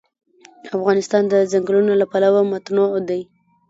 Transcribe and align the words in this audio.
افغانستان 0.77 1.23
د 1.27 1.33
ځنګلونه 1.51 1.93
له 2.01 2.05
پلوه 2.11 2.41
متنوع 2.51 2.99
دی. 3.09 3.21